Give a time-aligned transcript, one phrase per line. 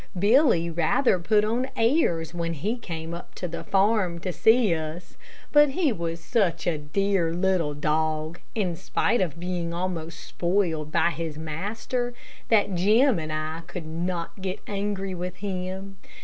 [0.17, 5.15] Billy rather put on airs when he came up to the farm to see us,
[5.51, 11.11] but he was such a dear, little dog, in spite of being almost spoiled by
[11.11, 12.15] his master,
[12.49, 15.97] that Jim and I could not get angry with him.